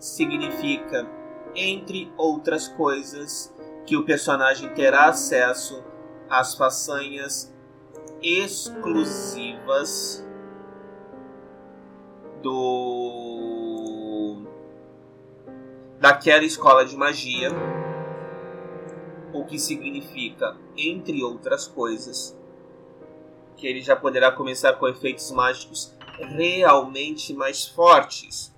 significa, 0.00 1.08
entre 1.54 2.12
outras 2.16 2.66
coisas, 2.66 3.54
que 3.86 3.96
o 3.96 4.04
personagem 4.04 4.74
terá 4.74 5.06
acesso 5.06 5.84
as 6.28 6.56
façanhas 6.56 7.54
exclusivas 8.20 10.26
do 12.42 12.87
daquela 16.00 16.44
escola 16.44 16.84
de 16.84 16.96
magia, 16.96 17.50
o 19.32 19.44
que 19.44 19.58
significa, 19.58 20.56
entre 20.76 21.22
outras 21.22 21.66
coisas, 21.66 22.36
que 23.56 23.66
ele 23.66 23.82
já 23.82 23.96
poderá 23.96 24.30
começar 24.30 24.74
com 24.74 24.86
efeitos 24.88 25.30
mágicos 25.30 25.94
realmente 26.18 27.32
mais 27.34 27.66
fortes. 27.66 28.54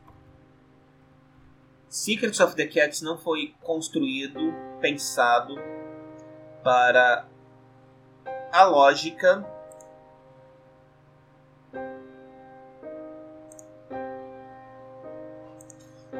Secrets 1.89 2.39
of 2.41 2.55
the 2.55 2.67
Cats 2.67 3.03
não 3.03 3.19
foi 3.19 3.55
construído, 3.63 4.55
pensado 4.81 5.57
para 6.63 7.27
a 8.53 8.65
lógica 8.65 9.45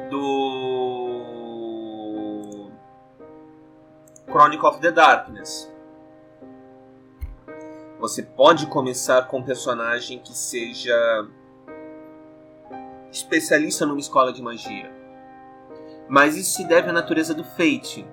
do 0.09 0.60
Chronicle 4.31 4.65
of 4.69 4.79
the 4.79 4.91
Darkness. 4.91 5.69
Você 7.99 8.23
pode 8.23 8.65
começar 8.67 9.27
com 9.27 9.39
um 9.39 9.43
personagem 9.43 10.19
que 10.19 10.33
seja 10.33 11.27
especialista 13.11 13.85
numa 13.85 13.99
escola 13.99 14.31
de 14.31 14.41
magia. 14.41 14.89
Mas 16.07 16.37
isso 16.37 16.55
se 16.55 16.63
deve 16.63 16.89
à 16.89 16.93
natureza 16.93 17.33
do 17.33 17.43
Fate, 17.43 18.07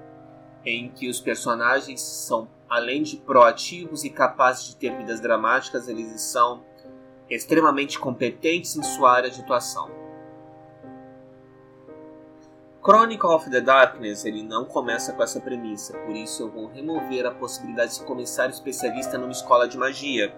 em 0.67 0.91
que 0.91 1.09
os 1.09 1.21
personagens 1.21 2.01
são 2.01 2.49
além 2.69 3.05
de 3.05 3.17
proativos 3.17 4.03
e 4.03 4.11
capazes 4.11 4.67
de 4.67 4.77
ter 4.77 4.97
vidas 4.97 5.21
dramáticas, 5.21 5.89
eles 5.89 6.21
são 6.21 6.65
extremamente 7.31 7.97
competentes 7.97 8.77
em 8.77 8.83
sua 8.83 9.13
área 9.13 9.31
de 9.31 9.41
atuação. 9.41 9.98
Chronicle 12.89 13.29
of 13.29 13.51
the 13.51 13.61
Darkness 13.61 14.25
ele 14.25 14.43
não 14.43 14.65
começa 14.65 15.13
com 15.13 15.23
essa 15.23 15.39
premissa, 15.39 15.93
por 16.07 16.17
isso 16.17 16.45
eu 16.45 16.49
vou 16.49 16.69
remover 16.69 17.27
a 17.27 17.31
possibilidade 17.31 17.99
de 17.99 18.05
começar 18.07 18.49
especialista 18.49 19.19
numa 19.19 19.31
escola 19.31 19.69
de 19.69 19.77
magia. 19.77 20.35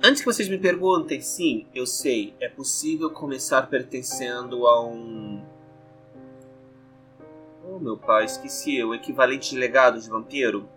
Antes 0.00 0.20
que 0.20 0.26
vocês 0.26 0.48
me 0.48 0.58
perguntem, 0.58 1.20
sim, 1.20 1.66
eu 1.74 1.86
sei, 1.86 2.36
é 2.38 2.48
possível 2.48 3.10
começar 3.10 3.62
pertencendo 3.62 4.64
a 4.68 4.80
um 4.80 5.44
Oh, 7.68 7.80
meu 7.80 7.96
pai, 7.96 8.26
esqueci. 8.26 8.84
O 8.84 8.94
equivalente 8.94 9.50
de 9.50 9.58
legado 9.58 10.00
de 10.00 10.08
vampiro? 10.08 10.68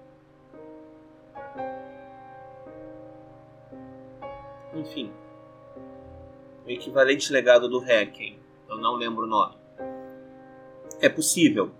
Enfim. 4.73 5.13
O 6.65 6.71
equivalente 6.71 7.31
legado 7.31 7.69
do 7.69 7.79
Hacken. 7.79 8.46
Eu 8.69 8.77
não 8.77 8.95
lembro 8.95 9.25
o 9.25 9.27
nome. 9.27 9.55
É 10.99 11.09
possível. 11.09 11.71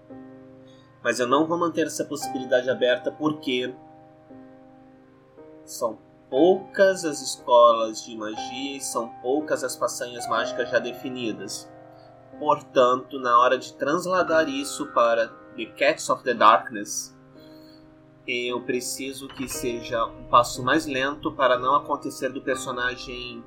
Mas 1.04 1.20
eu 1.20 1.28
não 1.28 1.48
vou 1.48 1.58
manter 1.58 1.88
essa 1.88 2.06
possibilidade 2.06 2.70
aberta 2.70 3.12
porque 3.12 3.74
são 5.64 5.98
poucas 6.30 7.06
as 7.06 7.22
escolas 7.22 8.06
de 8.06 8.16
magia 8.16 8.78
e 8.78 8.82
são 8.82 9.10
poucas 9.22 9.64
as 9.64 9.76
façanhas 9.76 10.28
mágicas 10.28 10.70
já 10.70 10.80
definidas. 10.80 11.70
Portanto, 12.40 13.20
na 13.20 13.40
hora 13.40 13.58
de 13.58 13.74
transladar 13.74 14.48
isso 14.48 14.86
para 14.88 15.28
The 15.56 15.66
Cats 15.66 16.10
of 16.10 16.24
the 16.24 16.34
Darkness, 16.34 17.16
eu 18.28 18.62
preciso 18.62 19.28
que 19.30 19.48
seja 19.48 20.06
um 20.06 20.26
passo 20.26 20.62
mais 20.62 20.86
lento 20.86 21.32
para 21.32 21.58
não 21.58 21.76
acontecer 21.76 22.30
do 22.30 22.42
personagem 22.42 23.44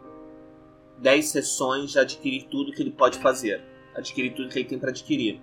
10 1.00 1.28
sessões 1.28 1.92
já 1.92 2.02
adquirir 2.02 2.44
tudo 2.44 2.72
que 2.72 2.82
ele 2.82 2.90
pode 2.90 3.18
fazer, 3.18 3.64
adquirir 3.94 4.34
tudo 4.34 4.48
que 4.48 4.58
ele 4.58 4.68
tem 4.68 4.78
para 4.78 4.90
adquirir. 4.90 5.40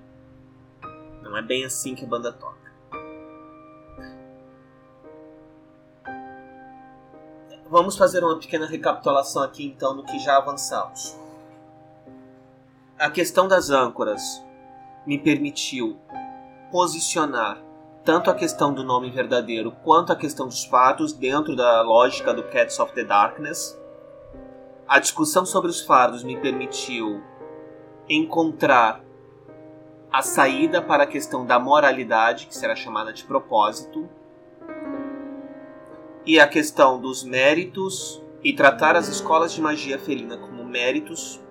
Não 1.22 1.38
é 1.38 1.41
bem 1.41 1.65
assim 1.65 1.96
que 1.96 2.06
a 2.06 2.08
banda 2.08 2.32
toca. 2.32 2.58
Vamos 7.70 7.98
fazer 7.98 8.24
uma 8.24 8.39
pequena 8.39 8.65
recapitulação 8.65 9.43
aqui 9.43 9.65
então 9.65 9.96
do 9.96 10.04
que 10.04 10.17
já 10.20 10.38
avançamos 10.38 11.17
a 13.00 13.12
questão 13.12 13.48
das 13.48 13.70
âncoras 13.70 14.43
me 15.06 15.20
permitiu 15.20 15.98
posicionar 16.72 17.62
tanto 18.04 18.32
a 18.32 18.34
questão 18.34 18.74
do 18.74 18.84
nome 18.84 19.12
verdadeiro 19.12 19.72
quanto 19.84 20.12
a 20.12 20.15
questão 20.15 20.48
dos 20.48 20.63
fardos 20.65 21.13
dentro 21.13 21.56
da 21.56 21.82
lógica 21.82 22.34
do 22.34 22.43
Cats 22.43 22.80
of 22.80 22.93
the 22.93 23.04
Darkness. 23.04 23.78
A 24.88 25.00
discussão 25.00 25.45
sobre 25.45 25.69
os 25.69 25.82
fardos 25.82 26.23
me 26.23 26.38
permitiu 26.38 27.21
encontrar 28.08 29.04
a 30.10 30.21
saída 30.21 30.82
para 30.82 31.04
a 31.04 31.08
questão 31.08 31.45
da 31.45 31.60
moralidade, 31.60 32.47
que 32.47 32.56
será 32.56 32.73
chamada 32.73 33.12
de 33.12 33.26
propósito, 33.26 34.08
e 36.26 36.39
a 36.39 36.47
questão 36.47 37.02
dos 37.02 37.21
méritos 37.21 38.23
e 38.41 38.54
tratar 38.54 38.95
as 38.95 39.10
escolas 39.10 39.52
de 39.52 39.62
magia 39.62 40.00
felina 40.00 40.38
como 40.38 40.63
méritos 40.63 41.41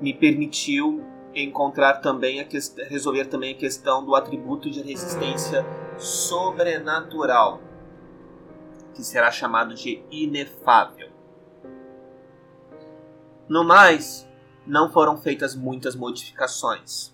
me 0.00 0.12
permitiu 0.12 1.04
encontrar 1.32 2.00
também 2.00 2.40
a 2.40 2.46
resolver 2.88 3.26
também 3.26 3.54
a 3.54 3.56
questão 3.56 4.04
do 4.04 4.16
atributo 4.16 4.68
de 4.68 4.82
resistência 4.82 5.64
sobrenatural, 5.96 7.60
que 8.94 9.04
será 9.04 9.30
chamado 9.30 9.74
de 9.74 10.02
inefável. 10.10 11.11
No 13.52 13.62
mais, 13.62 14.26
não 14.66 14.90
foram 14.90 15.18
feitas 15.18 15.54
muitas 15.54 15.94
modificações. 15.94 17.12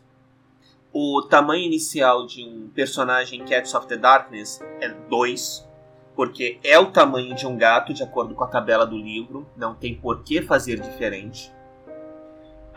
O 0.92 1.20
tamanho 1.22 1.64
inicial 1.64 2.27
de 2.27 2.44
um 2.44 2.68
personagem 2.68 3.44
Cats 3.44 3.74
of 3.74 3.88
the 3.88 3.96
Darkness 3.96 4.61
é 4.81 4.88
2, 4.88 5.68
porque 6.14 6.61
é 6.62 6.79
o 6.79 6.92
tamanho 6.92 7.35
de 7.35 7.44
um 7.44 7.59
gato 7.59 7.92
de 7.92 8.05
acordo 8.05 8.37
com 8.37 8.44
a 8.44 8.46
tabela 8.46 8.87
do 8.87 8.96
livro, 8.96 9.48
não 9.57 9.74
tem 9.74 9.96
por 9.96 10.22
que 10.22 10.40
fazer 10.40 10.81
diferente 10.81 11.53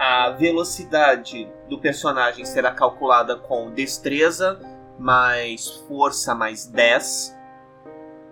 a 0.04 0.32
velocidade 0.32 1.47
do 1.69 1.78
personagem 1.78 2.43
será 2.43 2.71
calculada 2.71 3.36
com 3.36 3.69
destreza 3.69 4.60
mais 4.97 5.67
força 5.88 6.34
mais 6.34 6.65
10, 6.65 7.38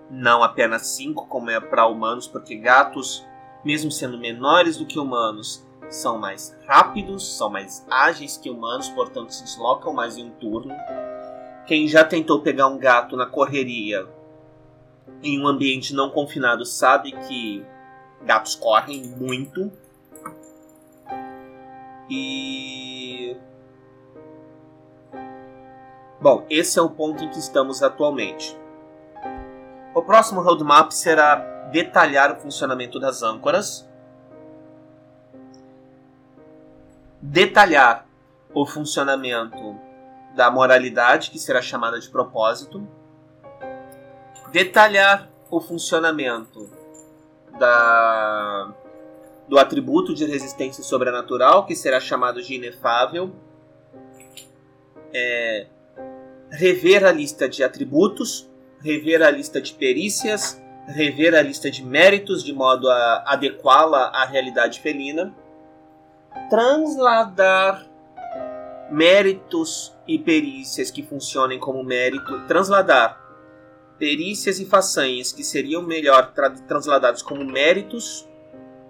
não 0.09 0.41
apenas 0.41 0.87
5 0.87 1.27
como 1.27 1.51
é 1.51 1.59
para 1.59 1.85
humanos, 1.85 2.27
porque 2.27 2.55
gatos, 2.55 3.23
mesmo 3.63 3.91
sendo 3.91 4.17
menores 4.17 4.77
do 4.77 4.85
que 4.85 4.99
humanos, 4.99 5.65
são 5.89 6.17
mais 6.17 6.55
rápidos, 6.67 7.37
são 7.37 7.49
mais 7.49 7.85
ágeis 7.89 8.37
que 8.37 8.49
humanos, 8.49 8.89
portanto 8.89 9.31
se 9.31 9.43
deslocam 9.43 9.93
mais 9.93 10.17
em 10.17 10.25
um 10.25 10.31
turno. 10.31 10.73
Quem 11.65 11.87
já 11.87 12.03
tentou 12.03 12.41
pegar 12.41 12.67
um 12.67 12.77
gato 12.77 13.15
na 13.15 13.25
correria 13.25 14.07
em 15.23 15.41
um 15.41 15.47
ambiente 15.47 15.93
não 15.93 16.09
confinado 16.09 16.65
sabe 16.65 17.11
que 17.11 17.65
gatos 18.21 18.55
correm 18.55 19.03
muito. 19.17 19.71
E. 22.09 23.35
Bom, 26.21 26.45
esse 26.49 26.77
é 26.77 26.81
o 26.81 26.89
ponto 26.89 27.23
em 27.23 27.29
que 27.29 27.39
estamos 27.39 27.81
atualmente. 27.81 28.57
O 29.93 30.01
próximo 30.01 30.41
roadmap 30.41 30.91
será 30.91 31.58
detalhar 31.71 32.31
o 32.31 32.35
funcionamento 32.39 32.99
das 32.99 33.21
âncoras, 33.23 33.87
detalhar 37.21 38.07
o 38.53 38.65
funcionamento 38.65 39.77
da 40.35 40.49
moralidade, 40.49 41.31
que 41.31 41.39
será 41.39 41.61
chamada 41.61 41.99
de 41.99 42.09
propósito, 42.09 42.87
detalhar 44.51 45.29
o 45.49 45.59
funcionamento 45.59 46.69
da, 47.59 48.73
do 49.47 49.59
atributo 49.59 50.13
de 50.13 50.25
resistência 50.25 50.83
sobrenatural, 50.83 51.65
que 51.65 51.75
será 51.75 51.99
chamado 51.99 52.41
de 52.41 52.55
inefável, 52.55 53.31
é, 55.13 55.67
rever 56.51 57.05
a 57.05 57.11
lista 57.11 57.49
de 57.49 57.63
atributos, 57.63 58.49
rever 58.81 59.21
a 59.21 59.29
lista 59.29 59.59
de 59.59 59.73
perícias, 59.73 60.61
rever 60.89 61.35
a 61.35 61.41
lista 61.41 61.69
de 61.69 61.83
méritos 61.83 62.43
de 62.43 62.53
modo 62.53 62.89
a 62.89 63.23
adequá-la 63.27 64.07
à 64.07 64.25
realidade 64.25 64.79
felina, 64.79 65.33
transladar 66.49 67.85
méritos 68.91 69.95
e 70.07 70.17
perícias 70.17 70.89
que 70.89 71.03
funcionem 71.03 71.59
como 71.59 71.83
mérito, 71.83 72.45
transladar 72.47 73.19
perícias 73.99 74.59
e 74.59 74.65
façanhas 74.65 75.31
que 75.31 75.43
seriam 75.43 75.81
melhor 75.81 76.31
tra 76.33 76.49
transladados 76.49 77.21
como 77.21 77.43
méritos 77.43 78.27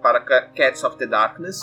para 0.00 0.20
Cats 0.20 0.82
of 0.84 0.96
the 0.96 1.06
Darkness. 1.06 1.60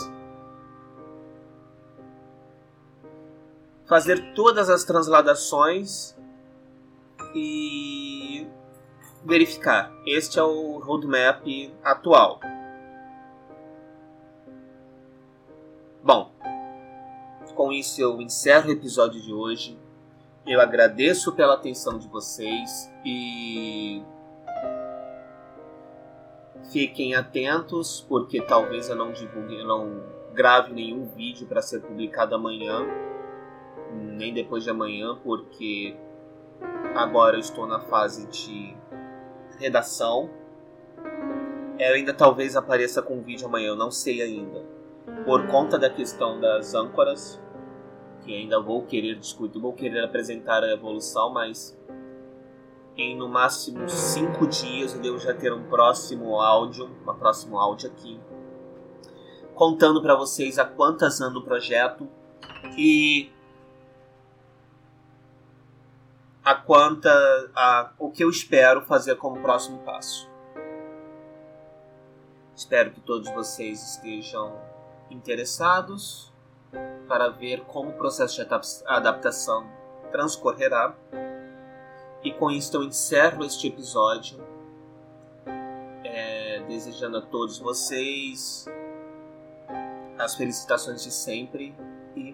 Fazer 3.87 4.33
todas 4.35 4.69
as 4.69 4.83
transladações 4.83 6.15
e 7.33 8.36
verificar. 9.23 9.91
Este 10.05 10.39
é 10.39 10.43
o 10.43 10.79
roadmap 10.79 11.43
atual. 11.83 12.39
Bom, 16.03 16.31
com 17.55 17.71
isso 17.71 18.01
eu 18.01 18.21
encerro 18.21 18.69
o 18.69 18.71
episódio 18.71 19.21
de 19.21 19.33
hoje. 19.33 19.77
Eu 20.45 20.61
agradeço 20.61 21.33
pela 21.33 21.55
atenção 21.55 21.97
de 21.97 22.07
vocês 22.07 22.89
e 23.03 24.01
fiquem 26.71 27.15
atentos 27.15 28.05
porque 28.07 28.41
talvez 28.41 28.89
eu 28.89 28.95
não 28.95 29.11
divulgue, 29.11 29.59
eu 29.59 29.65
não 29.65 30.03
grave 30.33 30.71
nenhum 30.71 31.07
vídeo 31.07 31.47
para 31.47 31.61
ser 31.61 31.81
publicado 31.81 32.35
amanhã, 32.35 32.85
nem 33.91 34.33
depois 34.33 34.63
de 34.63 34.69
amanhã, 34.69 35.17
porque 35.23 35.97
agora 36.95 37.35
eu 37.35 37.39
estou 37.39 37.65
na 37.65 37.79
fase 37.79 38.27
de 38.27 38.77
redação. 39.59 40.29
Eu 41.79 41.93
ainda 41.93 42.13
talvez 42.13 42.55
apareça 42.55 43.01
com 43.01 43.21
vídeo 43.21 43.47
amanhã, 43.47 43.69
eu 43.69 43.75
não 43.75 43.91
sei 43.91 44.21
ainda. 44.21 44.63
Por 45.25 45.47
conta 45.47 45.77
da 45.77 45.89
questão 45.89 46.39
das 46.39 46.73
âncoras, 46.73 47.39
que 48.23 48.33
ainda 48.33 48.59
vou 48.59 48.83
querer 48.83 49.15
discutir, 49.15 49.59
vou 49.59 49.73
querer 49.73 50.03
apresentar 50.03 50.63
a 50.63 50.71
evolução, 50.71 51.31
mas 51.31 51.77
em 52.97 53.15
no 53.15 53.29
máximo 53.29 53.87
cinco 53.87 54.47
dias 54.47 54.93
eu 54.93 54.99
devo 54.99 55.19
já 55.19 55.33
ter 55.33 55.53
um 55.53 55.63
próximo 55.63 56.41
áudio, 56.41 56.89
um 57.07 57.13
próximo 57.13 57.59
áudio 57.59 57.89
aqui, 57.89 58.19
contando 59.53 60.01
para 60.01 60.15
vocês 60.15 60.57
a 60.57 60.65
quantas 60.65 61.21
anda 61.21 61.37
o 61.37 61.43
projeto 61.43 62.07
e 62.77 63.29
a 66.47 66.55
quanta 66.55 67.11
a, 67.53 67.91
o 67.99 68.09
que 68.09 68.23
eu 68.23 68.29
espero 68.29 68.79
fazer 68.85 69.15
como 69.15 69.41
próximo 69.41 69.79
passo. 69.79 70.29
Espero 72.55 72.91
que 72.91 73.01
todos 73.01 73.29
vocês 73.31 73.83
estejam 73.83 74.57
interessados 75.09 76.31
para 77.05 77.27
ver 77.27 77.65
como 77.65 77.89
o 77.89 77.93
processo 77.95 78.35
de 78.37 78.47
adaptação 78.85 79.69
transcorrerá. 80.09 80.95
E 82.23 82.31
com 82.31 82.49
isso 82.49 82.77
eu 82.77 82.83
encerro 82.83 83.43
este 83.43 83.67
episódio, 83.67 84.41
é, 86.05 86.63
desejando 86.65 87.17
a 87.17 87.21
todos 87.23 87.59
vocês 87.59 88.65
as 90.17 90.33
felicitações 90.33 91.03
de 91.03 91.11
sempre 91.11 91.75
e 92.15 92.33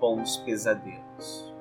bons 0.00 0.38
pesadelos. 0.38 1.53